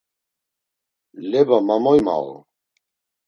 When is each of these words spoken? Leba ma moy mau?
Leba 1.31 1.57
ma 1.67 1.75
moy 1.83 1.99
mau? 2.07 2.27